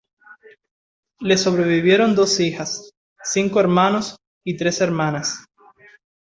[1.19, 2.89] Le sobrevivieron dos hijas,
[3.23, 5.45] cinco hermanos y tres hermanas.